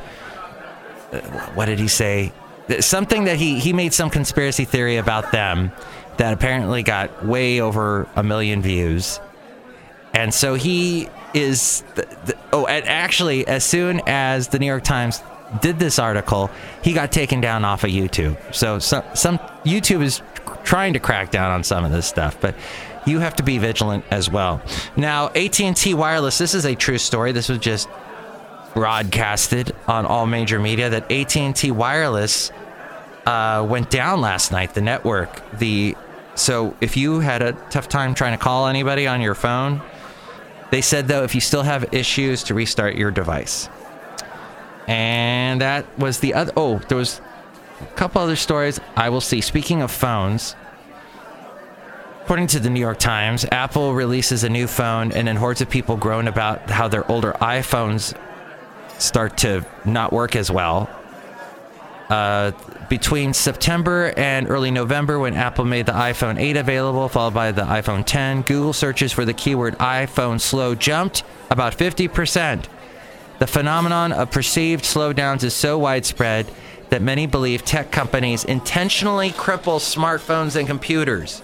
uh, 1.14 1.20
what 1.54 1.66
did 1.66 1.80
he 1.80 1.88
say? 1.88 2.32
Something 2.80 3.26
that 3.26 3.38
he 3.38 3.60
he 3.60 3.74
made 3.74 3.94
some 3.94 4.10
conspiracy 4.10 4.66
theory 4.66 4.98
about 4.98 5.32
them 5.32 5.72
that 6.18 6.34
apparently 6.34 6.84
got 6.84 7.26
way 7.26 7.60
over 7.60 8.08
a 8.16 8.24
million 8.24 8.62
views, 8.62 9.20
and 10.14 10.34
so 10.34 10.56
he 10.56 11.10
is 11.34 11.84
oh 12.53 12.65
and 12.65 12.86
actually 12.88 13.48
as 13.48 13.63
soon 13.63 14.01
as 14.08 14.50
the 14.50 14.60
New 14.60 14.65
York 14.65 14.84
Times 14.84 15.24
did 15.62 15.79
this 15.79 16.00
article, 16.00 16.50
he 16.81 16.93
got 16.93 17.12
taken 17.12 17.41
down 17.41 17.65
off 17.65 17.84
of 17.84 17.89
YouTube. 17.89 18.38
So 18.53 18.79
some 18.79 19.03
some 19.13 19.38
YouTube 19.65 20.01
is 20.01 20.22
trying 20.63 20.93
to 20.93 21.00
crack 21.00 21.31
down 21.31 21.51
on 21.51 21.63
some 21.63 21.84
of 21.84 21.91
this 21.91 22.05
stuff, 22.05 22.39
but 22.39 22.55
you 23.05 23.20
have 23.20 23.36
to 23.38 23.43
be 23.43 23.58
vigilant 23.58 24.05
as 24.12 24.29
well. 24.29 24.62
Now, 24.96 25.29
AT&T 25.29 25.93
Wireless, 25.93 26.38
this 26.38 26.53
is 26.53 26.65
a 26.65 26.75
true 26.75 27.00
story. 27.00 27.31
This 27.31 27.50
was 27.50 27.58
just 27.58 27.89
broadcasted 28.74 29.75
on 29.88 30.05
all 30.05 30.27
major 30.27 30.60
media 30.60 30.89
that 30.89 31.12
AT&T 31.12 31.72
Wireless 31.72 32.51
uh, 33.25 33.65
went 33.67 33.89
down 33.89 34.22
last 34.22 34.51
night. 34.51 34.74
The 34.74 34.81
network, 34.81 35.41
the 35.58 35.96
so 36.36 36.75
if 36.79 36.96
you 36.96 37.20
had 37.20 37.41
a 37.41 37.53
tough 37.70 37.89
time 37.89 38.13
trying 38.13 38.38
to 38.38 38.43
call 38.43 38.67
anybody 38.67 39.08
on 39.08 39.22
your 39.22 39.36
phone, 39.36 39.81
they 40.72 40.82
said 40.82 41.08
though 41.08 41.24
if 41.24 41.36
you 41.36 41.42
still 41.42 41.63
have 41.63 41.94
issues 41.94 42.44
to 42.44 42.54
restart 42.54 42.96
your 42.96 43.12
device. 43.12 43.70
And 44.88 45.62
that 45.62 45.86
was 46.00 46.20
the 46.20 46.34
other. 46.34 46.51
Oh, 46.58 46.80
there 46.90 46.98
was 46.98 47.22
a 47.80 47.86
couple 47.96 48.22
other 48.22 48.36
stories 48.36 48.80
I 48.96 49.10
will 49.10 49.22
see. 49.22 49.42
Speaking 49.42 49.82
of 49.82 49.92
phones, 49.92 50.56
according 52.24 52.48
to 52.48 52.60
the 52.60 52.70
New 52.70 52.80
York 52.80 53.00
Times, 53.00 53.46
Apple 53.51 53.94
releases 53.94 54.44
a 54.44 54.50
new 54.50 54.68
phone, 54.68 55.12
and 55.12 55.28
then 55.28 55.36
hordes 55.36 55.62
of 55.62 55.70
people 55.70 55.98
groan 55.98 56.28
about 56.28 56.70
how 56.70 56.88
their 56.88 57.10
older 57.12 57.34
iPhones 57.42 58.18
start 58.98 59.38
to 59.40 59.66
not 59.86 60.13
work 60.13 60.36
as 60.36 60.51
well. 60.51 60.90
Uh, 62.12 62.51
between 62.89 63.34
September 63.34 64.13
and 64.18 64.50
early 64.50 64.70
November, 64.70 65.18
when 65.18 65.34
Apple 65.34 65.63
made 65.63 65.86
the 65.86 65.94
iPhone 65.94 66.38
8 66.38 66.58
available, 66.58 67.08
followed 67.08 67.34
by 67.34 67.53
the 67.53 67.62
iPhone 67.62 68.03
10, 68.06 68.41
Google 68.41 68.74
searches 68.74 69.13
for 69.13 69.24
the 69.24 69.34
keyword 69.34 69.77
iPhone 69.77 70.41
slow 70.41 70.75
jumped 70.75 71.24
about 71.50 71.77
50%. 71.77 72.65
The 73.39 73.48
phenomenon 73.48 74.12
of 74.12 74.30
perceived 74.30 74.84
slowdowns 74.84 75.46
is 75.46 75.53
so 75.53 75.80
widespread 75.80 76.51
that 76.89 77.01
many 77.01 77.27
believe 77.27 77.63
tech 77.63 77.94
companies 77.94 78.44
intentionally 78.44 79.30
cripple 79.30 79.80
smartphones 79.80 80.58
and 80.58 80.68
computers 80.68 81.41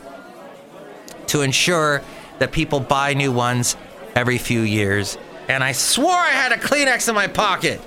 to 1.28 1.44
ensure 1.44 2.02
that 2.40 2.52
people 2.52 2.82
buy 2.82 3.14
new 3.14 3.32
ones 3.32 3.78
every 4.16 4.38
few 4.38 4.64
years. 4.64 5.18
And 5.48 5.64
I 5.64 5.72
swore 5.72 6.12
I 6.12 6.32
had 6.32 6.52
a 6.52 6.58
Kleenex 6.58 7.08
in 7.08 7.16
my 7.16 7.28
pocket. 7.28 7.80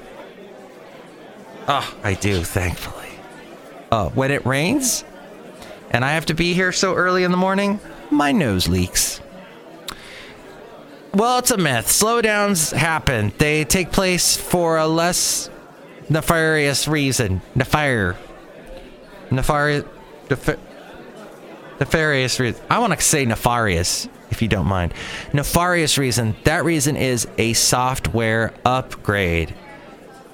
Oh, 1.72 1.96
I 2.02 2.14
do, 2.14 2.42
thankfully. 2.42 3.06
Uh, 3.92 4.08
when 4.08 4.32
it 4.32 4.44
rains 4.44 5.04
and 5.92 6.04
I 6.04 6.14
have 6.14 6.26
to 6.26 6.34
be 6.34 6.52
here 6.52 6.72
so 6.72 6.96
early 6.96 7.22
in 7.22 7.30
the 7.30 7.36
morning, 7.36 7.78
my 8.10 8.32
nose 8.32 8.66
leaks. 8.66 9.20
Well, 11.14 11.38
it's 11.38 11.52
a 11.52 11.56
myth. 11.56 11.86
Slowdowns 11.86 12.72
happen. 12.72 13.32
They 13.38 13.64
take 13.64 13.92
place 13.92 14.36
for 14.36 14.78
a 14.78 14.88
less 14.88 15.48
nefarious 16.08 16.88
reason. 16.88 17.40
Nefire. 17.54 18.16
Nefarious. 19.30 19.84
Nef- 20.28 20.58
nefarious 21.78 22.40
reason. 22.40 22.60
I 22.68 22.80
want 22.80 22.92
to 22.94 23.00
say 23.00 23.24
nefarious, 23.24 24.08
if 24.30 24.42
you 24.42 24.48
don't 24.48 24.66
mind. 24.66 24.92
Nefarious 25.32 25.98
reason. 25.98 26.34
That 26.42 26.64
reason 26.64 26.96
is 26.96 27.28
a 27.38 27.52
software 27.52 28.54
upgrade. 28.64 29.54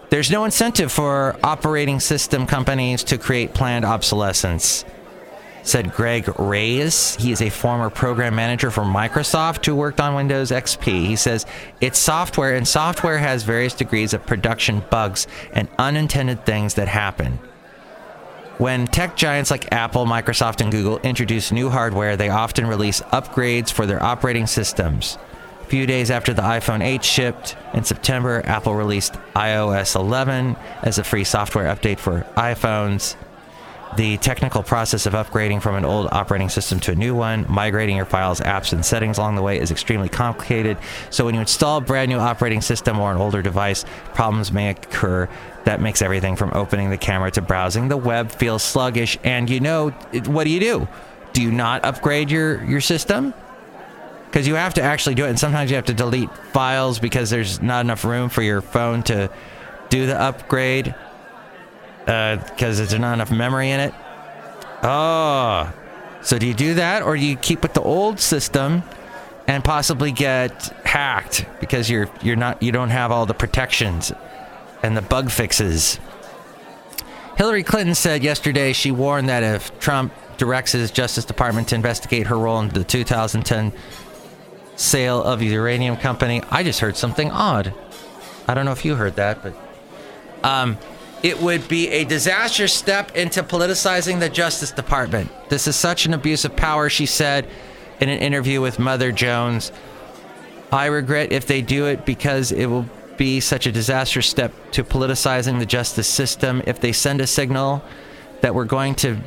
There's 0.08 0.30
no 0.30 0.44
incentive 0.44 0.92
for 0.92 1.36
operating 1.42 1.98
system 1.98 2.46
companies 2.46 3.02
to 3.04 3.18
create 3.18 3.54
planned 3.54 3.84
obsolescence, 3.84 4.84
said 5.64 5.92
Greg 5.92 6.28
Reyes. 6.38 7.16
He 7.16 7.32
is 7.32 7.42
a 7.42 7.50
former 7.50 7.90
program 7.90 8.36
manager 8.36 8.70
for 8.70 8.84
Microsoft 8.84 9.66
who 9.66 9.74
worked 9.74 10.00
on 10.00 10.14
Windows 10.14 10.52
XP. 10.52 11.06
He 11.06 11.16
says 11.16 11.44
it's 11.80 11.98
software, 11.98 12.54
and 12.54 12.68
software 12.68 13.18
has 13.18 13.42
various 13.42 13.74
degrees 13.74 14.14
of 14.14 14.24
production 14.24 14.84
bugs 14.90 15.26
and 15.52 15.68
unintended 15.76 16.46
things 16.46 16.74
that 16.74 16.86
happen. 16.86 17.40
When 18.58 18.86
tech 18.86 19.16
giants 19.16 19.50
like 19.50 19.72
Apple, 19.72 20.06
Microsoft, 20.06 20.60
and 20.60 20.70
Google 20.70 20.98
introduce 21.00 21.50
new 21.50 21.68
hardware, 21.68 22.16
they 22.16 22.30
often 22.30 22.68
release 22.68 23.02
upgrades 23.12 23.72
for 23.72 23.86
their 23.86 24.02
operating 24.02 24.46
systems. 24.46 25.18
A 25.66 25.68
few 25.68 25.84
days 25.84 26.12
after 26.12 26.32
the 26.32 26.42
iPhone 26.42 26.80
8 26.80 27.02
shipped 27.02 27.56
in 27.74 27.82
September, 27.82 28.40
Apple 28.44 28.76
released 28.76 29.14
iOS 29.34 29.96
11 29.96 30.54
as 30.84 30.98
a 30.98 31.02
free 31.02 31.24
software 31.24 31.74
update 31.74 31.98
for 31.98 32.24
iPhones. 32.36 33.16
The 33.96 34.16
technical 34.18 34.62
process 34.62 35.06
of 35.06 35.14
upgrading 35.14 35.62
from 35.62 35.74
an 35.74 35.84
old 35.84 36.06
operating 36.12 36.50
system 36.50 36.78
to 36.80 36.92
a 36.92 36.94
new 36.94 37.16
one, 37.16 37.46
migrating 37.48 37.96
your 37.96 38.04
files, 38.04 38.38
apps, 38.38 38.72
and 38.72 38.86
settings 38.86 39.18
along 39.18 39.34
the 39.34 39.42
way 39.42 39.58
is 39.58 39.72
extremely 39.72 40.08
complicated. 40.08 40.78
So 41.10 41.24
when 41.24 41.34
you 41.34 41.40
install 41.40 41.78
a 41.78 41.80
brand 41.80 42.10
new 42.10 42.18
operating 42.18 42.60
system 42.60 43.00
or 43.00 43.10
an 43.10 43.18
older 43.18 43.42
device, 43.42 43.84
problems 44.14 44.52
may 44.52 44.70
occur. 44.70 45.28
That 45.64 45.80
makes 45.80 46.00
everything 46.00 46.36
from 46.36 46.52
opening 46.54 46.90
the 46.90 46.96
camera 46.96 47.32
to 47.32 47.42
browsing 47.42 47.88
the 47.88 47.96
web 47.96 48.30
feel 48.30 48.60
sluggish. 48.60 49.18
And 49.24 49.50
you 49.50 49.58
know, 49.58 49.90
what 50.26 50.44
do 50.44 50.50
you 50.50 50.60
do? 50.60 50.88
Do 51.32 51.42
you 51.42 51.50
not 51.50 51.84
upgrade 51.84 52.30
your, 52.30 52.62
your 52.62 52.80
system? 52.80 53.34
Because 54.26 54.46
you 54.46 54.54
have 54.54 54.74
to 54.74 54.82
actually 54.82 55.14
do 55.14 55.24
it 55.24 55.30
and 55.30 55.38
sometimes 55.38 55.70
you 55.70 55.76
have 55.76 55.86
to 55.86 55.94
delete 55.94 56.30
files 56.52 56.98
because 56.98 57.30
there's 57.30 57.62
not 57.62 57.84
enough 57.84 58.04
room 58.04 58.28
for 58.28 58.42
your 58.42 58.60
phone 58.60 59.02
to 59.04 59.30
do 59.88 60.06
the 60.06 60.20
upgrade 60.20 60.94
uh, 62.06 62.36
because 62.36 62.78
there's 62.78 62.98
not 62.98 63.14
enough 63.14 63.30
memory 63.30 63.70
in 63.70 63.80
it. 63.80 63.94
Oh. 64.82 65.72
So 66.22 66.38
do 66.38 66.46
you 66.46 66.54
do 66.54 66.74
that 66.74 67.02
or 67.02 67.16
do 67.16 67.24
you 67.24 67.36
keep 67.36 67.62
with 67.62 67.74
the 67.74 67.82
old 67.82 68.20
system 68.20 68.82
and 69.46 69.62
possibly 69.62 70.12
get 70.12 70.64
hacked 70.84 71.46
because 71.60 71.88
you're 71.88 72.10
you're 72.20 72.36
not 72.36 72.62
you 72.62 72.72
don't 72.72 72.90
have 72.90 73.12
all 73.12 73.26
the 73.26 73.34
protections 73.34 74.12
and 74.82 74.96
the 74.96 75.02
bug 75.02 75.30
fixes? 75.30 76.00
Hillary 77.36 77.62
Clinton 77.62 77.94
said 77.94 78.22
yesterday 78.22 78.72
she 78.72 78.90
warned 78.90 79.28
that 79.28 79.42
if 79.42 79.78
Trump 79.78 80.12
directs 80.38 80.72
his 80.72 80.90
Justice 80.90 81.24
Department 81.24 81.68
to 81.68 81.74
investigate 81.74 82.26
her 82.26 82.38
role 82.38 82.60
in 82.60 82.68
the 82.70 82.84
2010 82.84 83.72
sale 84.76 85.22
of 85.22 85.40
the 85.40 85.46
uranium 85.46 85.96
company. 85.96 86.42
I 86.50 86.62
just 86.62 86.80
heard 86.80 86.96
something 86.96 87.30
odd. 87.30 87.72
I 88.46 88.54
don't 88.54 88.64
know 88.64 88.72
if 88.72 88.84
you 88.84 88.94
heard 88.94 89.16
that, 89.16 89.42
but 89.42 89.54
um, 90.44 90.78
it 91.22 91.40
would 91.40 91.66
be 91.66 91.88
a 91.88 92.04
disastrous 92.04 92.72
step 92.72 93.16
into 93.16 93.42
politicizing 93.42 94.20
the 94.20 94.28
Justice 94.28 94.70
Department. 94.70 95.30
This 95.48 95.66
is 95.66 95.74
such 95.74 96.06
an 96.06 96.14
abuse 96.14 96.44
of 96.44 96.54
power, 96.54 96.88
she 96.88 97.06
said 97.06 97.48
in 98.00 98.08
an 98.08 98.18
interview 98.18 98.60
with 98.60 98.78
Mother 98.78 99.10
Jones. 99.10 99.72
I 100.70 100.86
regret 100.86 101.32
if 101.32 101.46
they 101.46 101.62
do 101.62 101.86
it 101.86 102.04
because 102.04 102.52
it 102.52 102.66
will 102.66 102.86
be 103.16 103.40
such 103.40 103.66
a 103.66 103.72
disastrous 103.72 104.26
step 104.26 104.52
to 104.72 104.84
politicizing 104.84 105.58
the 105.58 105.66
justice 105.66 106.06
system. 106.06 106.62
If 106.66 106.80
they 106.80 106.92
send 106.92 107.20
a 107.20 107.26
signal 107.26 107.82
that 108.42 108.54
we're 108.54 108.64
going 108.64 108.94
to 108.96 109.18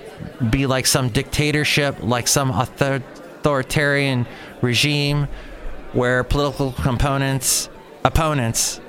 be 0.51 0.67
like 0.67 0.85
some 0.85 1.09
dictatorship, 1.09 1.97
like 2.01 2.27
some 2.27 2.51
author- 2.51 3.03
authoritarian 3.39 4.27
regime 4.61 5.27
where 5.93 6.23
political 6.23 6.71
components 6.73 7.69
opponents 8.03 8.79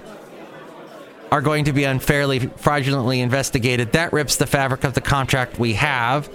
are 1.30 1.40
going 1.40 1.64
to 1.64 1.72
be 1.72 1.84
unfairly 1.84 2.40
fraudulently 2.40 3.20
investigated 3.20 3.92
that 3.92 4.12
rips 4.12 4.36
the 4.36 4.46
fabric 4.46 4.84
of 4.84 4.94
the 4.94 5.00
contract 5.00 5.58
we 5.58 5.74
have 5.74 6.28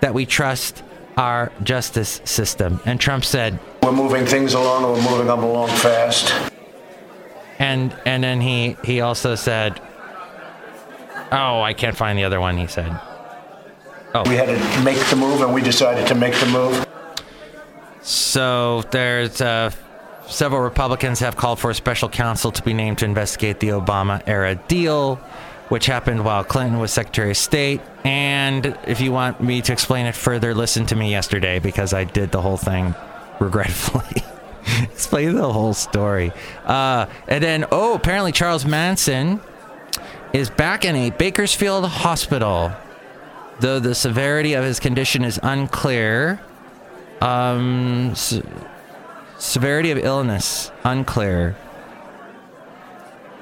that 0.00 0.12
we 0.12 0.26
trust 0.26 0.82
our 1.16 1.52
justice 1.62 2.20
system 2.24 2.80
and 2.84 3.00
trump 3.00 3.24
said 3.24 3.58
We're 3.82 3.92
moving 3.92 4.26
things 4.26 4.54
along 4.54 4.82
we're 4.82 5.10
moving 5.10 5.26
them 5.28 5.42
along 5.44 5.68
fast. 5.68 6.34
and 7.58 7.96
and 8.04 8.24
then 8.24 8.40
he 8.40 8.76
he 8.84 9.00
also 9.00 9.34
said 9.36 9.80
Oh, 11.32 11.62
I 11.62 11.74
can't 11.74 11.96
find 11.96 12.18
the 12.18 12.24
other 12.24 12.40
one. 12.40 12.56
He 12.56 12.66
said. 12.66 12.90
Oh. 14.14 14.28
We 14.28 14.34
had 14.34 14.46
to 14.46 14.82
make 14.82 14.98
the 15.06 15.14
move, 15.16 15.42
and 15.42 15.54
we 15.54 15.62
decided 15.62 16.08
to 16.08 16.14
make 16.16 16.34
the 16.34 16.46
move. 16.46 16.84
So 18.02 18.82
there's 18.90 19.40
uh, 19.40 19.70
several 20.26 20.62
Republicans 20.62 21.20
have 21.20 21.36
called 21.36 21.58
for 21.58 21.70
a 21.70 21.74
special 21.74 22.08
counsel 22.08 22.50
to 22.52 22.62
be 22.62 22.72
named 22.72 22.98
to 22.98 23.04
investigate 23.04 23.60
the 23.60 23.68
Obama 23.68 24.22
era 24.26 24.54
deal, 24.54 25.16
which 25.68 25.86
happened 25.86 26.24
while 26.24 26.44
Clinton 26.44 26.78
was 26.78 26.92
Secretary 26.92 27.30
of 27.30 27.36
State. 27.36 27.80
And 28.04 28.78
if 28.86 29.00
you 29.00 29.12
want 29.12 29.40
me 29.40 29.60
to 29.62 29.72
explain 29.72 30.06
it 30.06 30.14
further, 30.14 30.54
listen 30.54 30.86
to 30.86 30.96
me 30.96 31.10
yesterday 31.10 31.58
because 31.58 31.92
I 31.92 32.04
did 32.04 32.32
the 32.32 32.40
whole 32.40 32.56
thing 32.56 32.94
regretfully. 33.38 34.24
explain 34.82 35.34
the 35.34 35.52
whole 35.52 35.74
story. 35.74 36.32
Uh, 36.64 37.06
and 37.28 37.42
then, 37.42 37.64
oh, 37.70 37.94
apparently 37.94 38.32
Charles 38.32 38.64
Manson 38.64 39.40
is 40.32 40.50
back 40.50 40.84
in 40.84 40.94
a 40.96 41.10
Bakersfield 41.10 41.86
hospital. 41.86 42.72
Though 43.60 43.78
the 43.78 43.94
severity 43.94 44.54
of 44.54 44.64
his 44.64 44.80
condition 44.80 45.22
is 45.22 45.38
unclear, 45.42 46.40
um, 47.20 48.14
se- 48.14 48.42
severity 49.38 49.90
of 49.90 49.98
illness 49.98 50.70
unclear. 50.84 51.56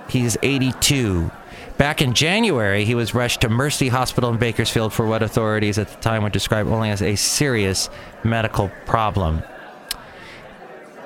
He's 0.08 0.37
82. 0.42 1.30
Back 1.76 2.02
in 2.02 2.12
January, 2.14 2.85
he 2.85 2.94
was 2.94 3.14
rushed 3.14 3.42
to 3.42 3.49
Mercy 3.49 3.88
Hospital 3.88 4.30
in 4.30 4.38
Bakersfield 4.38 4.92
for 4.92 5.06
what 5.06 5.23
authorities 5.23 5.78
at 5.78 5.88
the 5.88 5.97
time 6.00 6.23
would 6.25 6.32
describe 6.32 6.66
only 6.66 6.90
as 6.90 7.02
a 7.02 7.14
serious 7.14 7.88
medical 8.25 8.70
problem. 8.87 9.42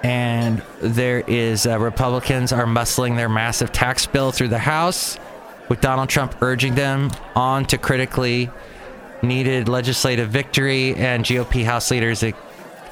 And 0.02 0.62
there 0.80 1.20
is 1.26 1.66
uh, 1.66 1.78
Republicans 1.78 2.52
are 2.52 2.64
muscling 2.64 3.16
their 3.16 3.28
massive 3.28 3.70
tax 3.70 4.06
bill 4.06 4.32
through 4.32 4.48
the 4.48 4.58
House, 4.58 5.18
with 5.68 5.80
Donald 5.80 6.08
Trump 6.08 6.36
urging 6.42 6.74
them 6.74 7.10
on 7.36 7.64
to 7.66 7.78
critically 7.78 8.50
needed 9.22 9.68
legislative 9.68 10.30
victory, 10.30 10.94
and 10.96 11.24
GOP 11.24 11.64
House 11.64 11.90
leaders 11.90 12.20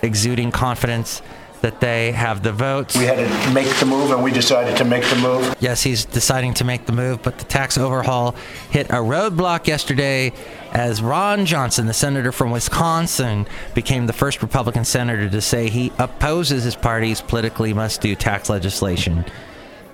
exuding 0.02 0.50
confidence 0.50 1.23
that 1.61 1.80
they 1.80 2.12
have 2.12 2.42
the 2.42 2.52
votes. 2.52 2.97
We 2.97 3.04
had 3.04 3.16
to 3.16 3.52
make 3.52 3.69
the 3.76 3.87
move, 3.87 4.11
and 4.11 4.23
we 4.23 4.33
decided 4.33 4.76
to 4.78 4.85
make 4.85 5.04
the 5.04 5.16
move. 5.16 5.54
Yes, 5.61 5.83
he's 5.83 6.04
deciding 6.04 6.54
to 6.54 6.64
make 6.64 6.87
the 6.87 6.92
move, 6.92 7.23
but 7.23 7.38
the 7.38 7.45
tax 7.45 7.76
overhaul 7.76 8.35
hit 8.71 8.88
a 8.90 8.95
roadblock 8.95 9.66
yesterday 9.66 10.33
as 10.73 11.02
Ron 11.02 11.45
Johnson, 11.45 11.87
the 11.87 11.92
senator 11.92 12.33
from 12.33 12.50
Wisconsin, 12.50 13.47
became 13.75 14.07
the 14.07 14.12
first 14.12 14.40
Republican 14.42 14.85
senator 14.85 15.28
to 15.28 15.40
say 15.40 15.69
he 15.69 15.92
opposes 15.99 16.64
his 16.64 16.76
party's 16.76 17.21
politically 17.21 17.75
must 17.75 18.00
do 18.00 18.14
tax 18.14 18.49
legislation. 18.49 19.25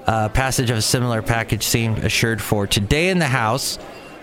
Uh, 0.07 0.29
passage 0.29 0.71
of 0.71 0.77
a 0.77 0.83
similar 0.83 1.21
package 1.21 1.65
seemed 1.65 1.99
assured 1.99 2.41
for 2.41 2.67
today 2.69 3.09
in 3.09 3.19
the 3.19 3.27
House, 3.27 3.77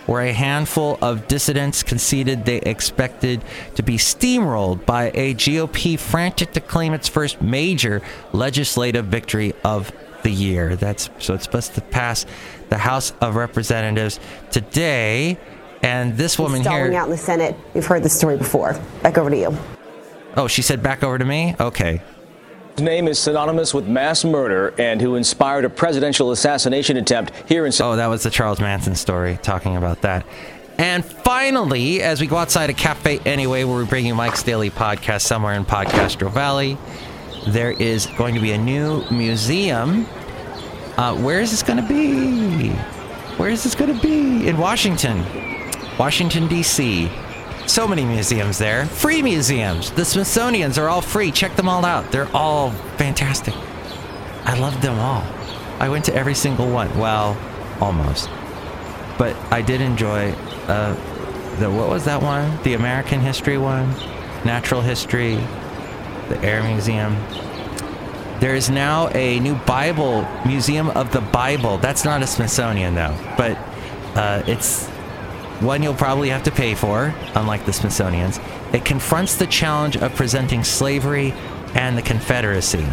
where 0.06 0.22
a 0.22 0.34
handful 0.34 0.98
of 1.02 1.28
dissidents 1.28 1.84
conceded 1.84 2.46
they 2.46 2.58
expected 2.58 3.44
to 3.76 3.84
be 3.84 3.98
steamrolled 3.98 4.86
by 4.86 5.12
a 5.14 5.34
GOP 5.36 5.98
frantic 6.00 6.52
to 6.52 6.62
claim 6.62 6.94
its 6.94 7.08
first 7.08 7.42
major 7.42 8.02
legislative 8.32 9.06
victory 9.06 9.54
of 9.64 9.92
the 10.24 10.32
year. 10.32 10.76
That's 10.76 11.10
so 11.20 11.34
it's 11.34 11.44
supposed 11.44 11.76
to 11.76 11.82
pass 11.82 12.26
the 12.70 12.78
House 12.78 13.14
of 13.22 13.36
Representatives 13.36 14.20
today. 14.52 15.38
And 15.82 16.16
this 16.16 16.40
woman 16.40 16.62
stalling 16.62 16.92
here. 16.92 17.02
out 17.02 17.06
in 17.06 17.12
the 17.12 17.18
Senate. 17.18 17.56
We've 17.74 17.86
heard 17.86 18.04
this 18.04 18.18
story 18.18 18.38
before. 18.38 18.80
Back 19.02 19.18
over 19.18 19.30
to 19.30 19.38
you. 19.38 19.58
Oh, 20.36 20.48
she 20.48 20.62
said 20.62 20.82
back 20.82 21.04
over 21.04 21.18
to 21.18 21.26
me? 21.26 21.56
Okay. 21.60 22.02
His 22.76 22.82
name 22.82 23.08
is 23.08 23.20
synonymous 23.20 23.72
with 23.72 23.88
mass 23.88 24.26
murder 24.26 24.74
and 24.80 25.00
who 25.00 25.14
inspired 25.14 25.64
a 25.64 25.70
presidential 25.70 26.32
assassination 26.32 26.98
attempt 26.98 27.32
here 27.48 27.68
in. 27.68 27.72
Oh, 27.80 27.96
that 27.96 28.08
was 28.08 28.24
the 28.24 28.32
Charles 28.32 28.60
Manson 28.60 28.96
story 28.96 29.38
talking 29.44 29.78
about 29.78 30.02
that. 30.02 30.26
And 30.80 31.06
finally, 31.06 32.02
as 32.02 32.20
we 32.20 32.26
go 32.26 32.36
outside 32.38 32.72
a 32.72 32.74
cafe 32.74 33.20
anyway, 33.28 33.64
where 33.64 33.78
we 33.78 33.86
bring 33.86 34.08
you 34.08 34.16
Mike's 34.16 34.42
Daily 34.42 34.72
Podcast 34.72 35.22
somewhere 35.22 35.54
in 35.54 35.66
Podcastro 35.66 36.32
Valley, 36.32 36.80
there 37.46 37.72
is 37.72 38.08
going 38.18 38.34
to 38.34 38.42
be 38.42 38.54
a 38.54 38.58
new 38.58 39.08
museum. 39.12 40.08
Uh, 40.98 41.16
where 41.18 41.42
is 41.42 41.52
this 41.52 41.62
going 41.62 41.78
to 41.78 41.88
be? 41.88 42.70
Where 43.38 43.52
is 43.52 43.64
this 43.64 43.76
going 43.76 43.96
to 43.96 44.02
be? 44.02 44.48
In 44.48 44.58
Washington, 44.58 45.24
Washington, 46.00 46.48
D.C. 46.48 47.08
So 47.66 47.88
many 47.88 48.06
museums 48.06 48.58
there. 48.58 48.86
Free 48.86 49.22
museums. 49.22 49.92
The 49.92 50.06
Smithsonian's 50.06 50.78
are 50.78 50.90
all 50.90 51.02
free. 51.02 51.32
Check 51.32 51.56
them 51.56 51.70
all 51.70 51.86
out. 51.86 52.12
They're 52.12 52.34
all 52.36 52.72
fantastic. 52.98 53.56
I 54.46 54.60
love 54.60 54.82
them 54.82 55.00
all. 55.00 55.24
I 55.80 55.90
went 55.90 56.06
to 56.06 56.16
every 56.16 56.36
single 56.36 56.70
one. 56.70 56.98
Well, 57.00 57.38
almost. 57.80 58.30
But 59.18 59.36
I 59.52 59.62
did 59.62 59.82
enjoy 59.82 60.32
uh, 60.68 60.94
the 61.60 61.70
what 61.70 61.90
was 61.90 62.06
that 62.06 62.22
one? 62.22 62.62
The 62.64 62.74
American 62.74 63.22
history 63.22 63.58
one, 63.58 63.90
natural 64.44 64.82
history, 64.82 65.36
the 66.30 66.40
Air 66.44 66.64
Museum. 66.64 67.16
There 68.40 68.56
is 68.56 68.70
now 68.70 69.08
a 69.10 69.40
new 69.40 69.56
Bible 69.56 70.28
museum 70.46 70.90
of 70.90 71.14
the 71.14 71.22
Bible. 71.22 71.78
That's 71.78 72.04
not 72.04 72.22
a 72.22 72.28
Smithsonian 72.28 72.96
though, 72.96 73.16
but 73.38 73.58
uh, 74.16 74.44
it's 74.48 74.90
one 75.64 75.82
you'll 75.82 75.94
probably 75.94 76.30
have 76.30 76.44
to 76.44 76.52
pay 76.52 76.76
for, 76.76 77.14
unlike 77.36 77.66
the 77.66 77.74
Smithsonian's. 77.74 78.40
It 78.74 78.86
confronts 78.86 79.36
the 79.36 79.48
challenge 79.48 79.98
of 79.98 80.14
presenting 80.16 80.64
slavery 80.64 81.34
and 81.74 81.98
the 81.98 82.02
Confederacy. 82.02 82.86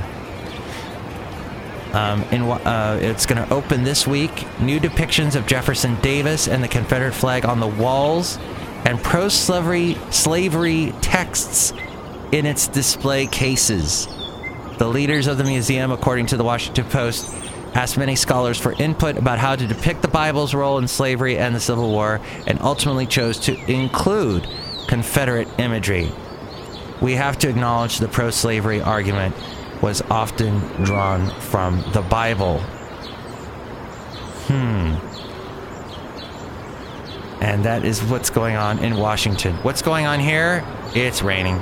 Um, 1.92 2.22
in, 2.30 2.42
uh, 2.42 2.98
it's 3.02 3.26
going 3.26 3.44
to 3.44 3.52
open 3.52 3.82
this 3.82 4.06
week. 4.06 4.46
New 4.60 4.78
depictions 4.78 5.34
of 5.34 5.46
Jefferson 5.46 6.00
Davis 6.00 6.46
and 6.46 6.62
the 6.62 6.68
Confederate 6.68 7.14
flag 7.14 7.44
on 7.44 7.58
the 7.58 7.66
walls, 7.66 8.38
and 8.84 9.02
pro-slavery 9.02 9.98
slavery 10.10 10.94
texts 11.00 11.72
in 12.32 12.46
its 12.46 12.68
display 12.68 13.26
cases. 13.26 14.06
The 14.78 14.86
leaders 14.88 15.26
of 15.26 15.36
the 15.36 15.44
museum, 15.44 15.90
according 15.90 16.26
to 16.26 16.36
the 16.36 16.44
Washington 16.44 16.84
Post, 16.86 17.34
asked 17.74 17.96
many 17.96 18.16
scholars 18.16 18.58
for 18.58 18.72
input 18.72 19.16
about 19.16 19.38
how 19.38 19.56
to 19.56 19.66
depict 19.66 20.02
the 20.02 20.08
Bible's 20.08 20.54
role 20.54 20.78
in 20.78 20.88
slavery 20.88 21.38
and 21.38 21.54
the 21.54 21.60
Civil 21.60 21.90
War, 21.90 22.20
and 22.46 22.60
ultimately 22.60 23.06
chose 23.06 23.38
to 23.40 23.56
include 23.70 24.46
Confederate 24.88 25.48
imagery. 25.58 26.10
We 27.00 27.14
have 27.14 27.38
to 27.38 27.48
acknowledge 27.48 27.98
the 27.98 28.08
pro 28.08 28.30
slavery 28.30 28.80
argument 28.80 29.34
was 29.82 30.02
often 30.02 30.58
drawn 30.84 31.30
from 31.40 31.82
the 31.92 32.02
Bible. 32.02 32.60
Hmm. 34.48 34.96
And 37.40 37.64
that 37.64 37.84
is 37.84 38.02
what's 38.02 38.28
going 38.28 38.56
on 38.56 38.80
in 38.80 38.96
Washington. 38.96 39.54
What's 39.62 39.80
going 39.80 40.04
on 40.04 40.20
here? 40.20 40.62
It's 40.94 41.22
raining. 41.22 41.56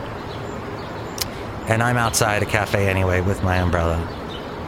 And 1.68 1.82
I'm 1.82 1.96
outside 1.96 2.42
a 2.42 2.46
cafe 2.46 2.88
anyway 2.88 3.20
with 3.20 3.42
my 3.44 3.58
umbrella. 3.58 3.96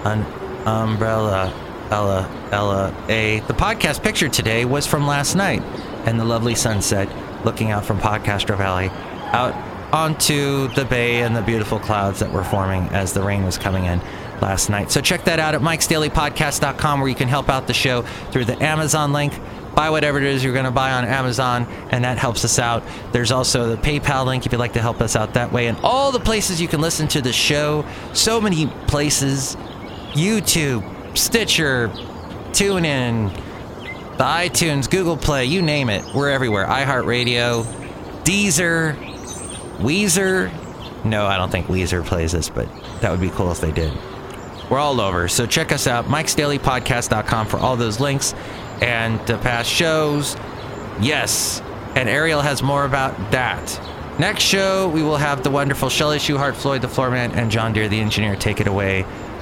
An 0.04 0.24
umbrella. 0.66 1.52
Ella, 1.90 2.48
Ella, 2.52 2.94
A. 3.08 3.40
The 3.40 3.54
podcast 3.54 4.02
picture 4.02 4.28
today 4.28 4.64
was 4.64 4.86
from 4.86 5.08
last 5.08 5.34
night 5.34 5.60
and 6.06 6.20
the 6.20 6.24
lovely 6.24 6.54
sunset 6.54 7.08
looking 7.44 7.72
out 7.72 7.84
from 7.84 7.98
Podcaster 7.98 8.56
Valley 8.56 8.90
out 9.32 9.54
onto 9.92 10.68
the 10.74 10.84
bay 10.84 11.22
and 11.22 11.34
the 11.34 11.42
beautiful 11.42 11.80
clouds 11.80 12.20
that 12.20 12.30
were 12.32 12.44
forming 12.44 12.82
as 12.90 13.12
the 13.12 13.22
rain 13.22 13.44
was 13.44 13.58
coming 13.58 13.86
in 13.86 14.00
last 14.40 14.70
night. 14.70 14.90
So 14.90 15.00
check 15.00 15.24
that 15.24 15.38
out 15.38 15.54
at 15.54 15.60
mikesdailypodcast.com 15.60 17.00
where 17.00 17.08
you 17.08 17.14
can 17.14 17.28
help 17.28 17.48
out 17.48 17.66
the 17.66 17.74
show 17.74 18.02
through 18.30 18.44
the 18.44 18.62
Amazon 18.62 19.12
link. 19.12 19.32
Buy 19.74 19.90
whatever 19.90 20.18
it 20.18 20.24
is 20.24 20.42
you're 20.42 20.52
going 20.52 20.64
to 20.64 20.70
buy 20.70 20.92
on 20.92 21.04
Amazon, 21.04 21.66
and 21.90 22.04
that 22.04 22.18
helps 22.18 22.44
us 22.44 22.58
out. 22.58 22.82
There's 23.12 23.30
also 23.30 23.68
the 23.68 23.80
PayPal 23.80 24.26
link 24.26 24.44
if 24.44 24.52
you'd 24.52 24.58
like 24.58 24.72
to 24.72 24.80
help 24.80 25.00
us 25.00 25.14
out 25.14 25.34
that 25.34 25.52
way, 25.52 25.68
and 25.68 25.78
all 25.78 26.10
the 26.10 26.18
places 26.18 26.60
you 26.60 26.66
can 26.66 26.80
listen 26.80 27.06
to 27.08 27.22
the 27.22 27.32
show. 27.32 27.84
So 28.12 28.40
many 28.40 28.66
places 28.88 29.56
YouTube, 30.12 31.16
Stitcher, 31.16 31.88
TuneIn, 32.50 33.34
the 34.16 34.24
iTunes, 34.24 34.90
Google 34.90 35.16
Play, 35.16 35.46
you 35.46 35.62
name 35.62 35.88
it. 35.88 36.04
We're 36.14 36.30
everywhere. 36.30 36.66
iHeartRadio, 36.66 37.64
Deezer, 38.24 38.96
Weezer. 39.78 40.52
No, 41.04 41.26
I 41.26 41.36
don't 41.36 41.50
think 41.50 41.66
Weezer 41.68 42.04
plays 42.04 42.32
this, 42.32 42.48
but 42.50 42.68
that 43.00 43.10
would 43.10 43.20
be 43.20 43.30
cool 43.30 43.50
if 43.50 43.60
they 43.60 43.72
did. 43.72 43.92
We're 44.68 44.78
all 44.78 45.00
over. 45.00 45.26
So 45.28 45.46
check 45.46 45.72
us 45.72 45.86
out, 45.86 46.04
mikesdailypodcast.com 46.06 47.46
for 47.46 47.58
all 47.58 47.76
those 47.76 47.98
links 47.98 48.34
and 48.80 49.18
the 49.26 49.38
past 49.38 49.70
shows. 49.70 50.36
Yes, 51.00 51.60
and 51.96 52.08
Ariel 52.08 52.40
has 52.40 52.62
more 52.62 52.84
about 52.84 53.32
that. 53.32 53.80
Next 54.18 54.42
show, 54.42 54.88
we 54.88 55.02
will 55.02 55.16
have 55.16 55.42
the 55.42 55.50
wonderful 55.50 55.88
Shelley 55.88 56.18
Shuhart, 56.18 56.54
Floyd 56.54 56.82
the 56.82 56.88
Floorman, 56.88 57.34
and 57.34 57.50
John 57.50 57.72
Deere 57.72 57.88
the 57.88 57.98
Engineer. 57.98 58.36
Take 58.36 58.60
it 58.60 58.66
away, 58.66 59.06